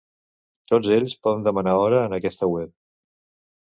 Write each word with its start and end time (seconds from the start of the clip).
Tots 0.71 0.89
ells 0.95 1.15
poden 1.27 1.45
demanar 1.51 1.79
hora 1.85 2.03
en 2.09 2.19
aquesta 2.21 2.53
web. 2.57 2.77